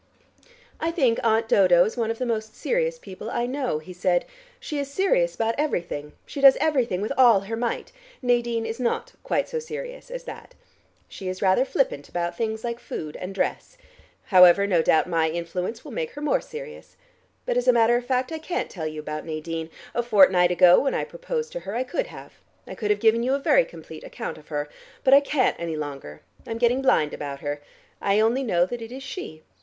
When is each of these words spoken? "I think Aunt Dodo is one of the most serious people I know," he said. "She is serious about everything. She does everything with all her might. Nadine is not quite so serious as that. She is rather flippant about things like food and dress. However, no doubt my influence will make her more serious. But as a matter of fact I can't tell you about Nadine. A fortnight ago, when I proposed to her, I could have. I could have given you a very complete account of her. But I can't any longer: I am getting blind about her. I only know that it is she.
"I 0.79 0.89
think 0.89 1.19
Aunt 1.23 1.47
Dodo 1.47 1.85
is 1.85 1.95
one 1.95 2.09
of 2.09 2.17
the 2.17 2.25
most 2.25 2.55
serious 2.55 2.97
people 2.97 3.29
I 3.29 3.45
know," 3.45 3.77
he 3.77 3.93
said. 3.93 4.25
"She 4.59 4.79
is 4.79 4.89
serious 4.91 5.35
about 5.35 5.53
everything. 5.59 6.13
She 6.25 6.41
does 6.41 6.57
everything 6.59 7.01
with 7.01 7.13
all 7.19 7.41
her 7.41 7.55
might. 7.55 7.91
Nadine 8.19 8.65
is 8.65 8.79
not 8.79 9.13
quite 9.21 9.47
so 9.47 9.59
serious 9.59 10.09
as 10.09 10.23
that. 10.23 10.55
She 11.07 11.27
is 11.27 11.43
rather 11.43 11.63
flippant 11.65 12.09
about 12.09 12.35
things 12.35 12.63
like 12.63 12.79
food 12.79 13.15
and 13.17 13.35
dress. 13.35 13.77
However, 14.23 14.65
no 14.65 14.81
doubt 14.81 15.05
my 15.05 15.29
influence 15.29 15.85
will 15.85 15.91
make 15.91 16.13
her 16.13 16.21
more 16.21 16.41
serious. 16.41 16.97
But 17.45 17.55
as 17.55 17.67
a 17.67 17.71
matter 17.71 17.95
of 17.95 18.03
fact 18.03 18.31
I 18.31 18.39
can't 18.39 18.71
tell 18.71 18.87
you 18.87 18.99
about 18.99 19.23
Nadine. 19.23 19.69
A 19.93 20.01
fortnight 20.01 20.49
ago, 20.49 20.79
when 20.79 20.95
I 20.95 21.03
proposed 21.03 21.51
to 21.51 21.59
her, 21.59 21.75
I 21.75 21.83
could 21.83 22.07
have. 22.07 22.33
I 22.65 22.73
could 22.73 22.89
have 22.89 22.99
given 22.99 23.21
you 23.21 23.35
a 23.35 23.39
very 23.39 23.65
complete 23.65 24.03
account 24.03 24.39
of 24.39 24.47
her. 24.47 24.67
But 25.03 25.13
I 25.13 25.19
can't 25.19 25.57
any 25.59 25.75
longer: 25.77 26.21
I 26.47 26.49
am 26.49 26.57
getting 26.57 26.81
blind 26.81 27.13
about 27.13 27.41
her. 27.41 27.61
I 28.01 28.19
only 28.19 28.41
know 28.41 28.65
that 28.65 28.81
it 28.81 28.91
is 28.91 29.03
she. 29.03 29.43